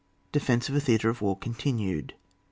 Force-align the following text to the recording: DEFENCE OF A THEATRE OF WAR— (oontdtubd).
DEFENCE 0.31 0.67
OF 0.67 0.75
A 0.77 0.79
THEATRE 0.79 1.09
OF 1.11 1.21
WAR— 1.21 1.35
(oontdtubd). 1.35 2.11